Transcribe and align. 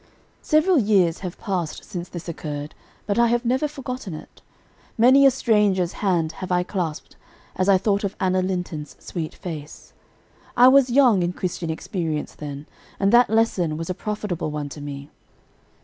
Several 0.41 0.79
years 0.79 1.19
have 1.19 1.37
passed 1.37 1.83
since 1.85 2.09
this 2.09 2.27
occurred, 2.27 2.73
but 3.05 3.19
I 3.19 3.27
have 3.27 3.45
never 3.45 3.67
forgotten 3.67 4.15
it. 4.15 4.41
Many 4.97 5.27
a 5.27 5.29
stranger's 5.29 5.93
hand 6.01 6.33
I 6.37 6.37
have 6.57 6.65
clasped, 6.67 7.17
as 7.55 7.69
I 7.69 7.77
thought 7.77 8.03
of 8.03 8.15
Anna 8.19 8.41
Linton's 8.41 8.95
sweet 8.97 9.35
face. 9.35 9.93
I 10.57 10.69
was 10.69 10.89
young 10.89 11.21
in 11.21 11.33
Christian 11.33 11.69
experience 11.69 12.33
then, 12.33 12.65
and 12.99 13.13
that 13.13 13.29
lesson 13.29 13.77
was 13.77 13.91
a 13.91 13.93
profitable 13.93 14.49
one 14.49 14.69
to 14.69 14.81
me. 14.81 15.11